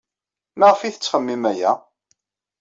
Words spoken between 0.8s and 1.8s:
ay tettxemmim aya?